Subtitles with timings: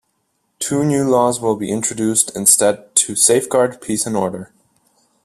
[0.57, 4.51] Two new laws will be introduced instead to safeguard peace and order.